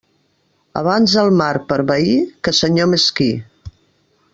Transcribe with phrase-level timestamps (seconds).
[0.81, 2.17] Abans el mar per veí
[2.49, 3.33] que senyor mesquí.